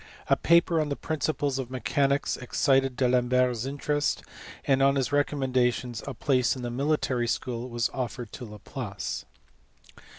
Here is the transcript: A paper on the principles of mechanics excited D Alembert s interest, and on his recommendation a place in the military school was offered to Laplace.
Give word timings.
A 0.31 0.35
paper 0.35 0.81
on 0.81 0.89
the 0.89 0.95
principles 0.95 1.59
of 1.59 1.69
mechanics 1.69 2.35
excited 2.35 2.95
D 2.95 3.05
Alembert 3.05 3.51
s 3.51 3.65
interest, 3.65 4.23
and 4.65 4.81
on 4.81 4.95
his 4.95 5.11
recommendation 5.11 5.93
a 6.07 6.15
place 6.15 6.55
in 6.55 6.63
the 6.63 6.71
military 6.71 7.27
school 7.27 7.69
was 7.69 7.91
offered 7.93 8.31
to 8.31 8.43
Laplace. 8.45 9.25